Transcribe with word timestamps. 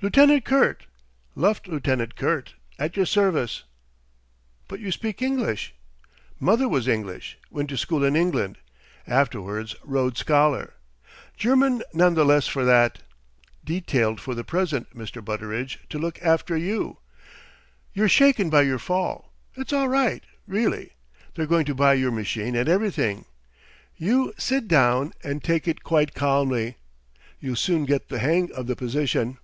"Lieutenant 0.00 0.44
Kurt. 0.44 0.86
Luft 1.36 1.68
lieutenant 1.68 2.16
Kurt, 2.16 2.54
at 2.76 2.96
your 2.96 3.06
service." 3.06 3.62
"But 4.66 4.80
you 4.80 4.90
speak 4.90 5.22
English!" 5.22 5.76
"Mother 6.40 6.68
was 6.68 6.88
English 6.88 7.38
went 7.52 7.68
to 7.68 7.76
school 7.76 8.02
in 8.02 8.16
England. 8.16 8.58
Afterwards, 9.06 9.76
Rhodes 9.84 10.18
scholar. 10.18 10.74
German 11.36 11.84
none 11.94 12.14
the 12.14 12.24
less 12.24 12.48
for 12.48 12.64
that. 12.64 13.04
Detailed 13.64 14.20
for 14.20 14.34
the 14.34 14.42
present, 14.42 14.92
Mr. 14.92 15.24
Butteridge, 15.24 15.78
to 15.90 16.00
look 16.00 16.20
after 16.20 16.56
you. 16.56 16.98
You're 17.94 18.08
shaken 18.08 18.50
by 18.50 18.62
your 18.62 18.80
fall. 18.80 19.32
It's 19.56 19.72
all 19.72 19.88
right, 19.88 20.24
really. 20.48 20.94
They're 21.36 21.46
going 21.46 21.66
to 21.66 21.76
buy 21.76 21.94
your 21.94 22.10
machine 22.10 22.56
and 22.56 22.68
everything. 22.68 23.24
You 23.96 24.34
sit 24.36 24.66
down, 24.66 25.12
and 25.22 25.44
take 25.44 25.68
it 25.68 25.84
quite 25.84 26.12
calmly. 26.12 26.76
You'll 27.38 27.54
soon 27.54 27.84
get 27.84 28.08
the 28.08 28.18
hang 28.18 28.50
of 28.52 28.66
the 28.66 28.74
position." 28.74 29.38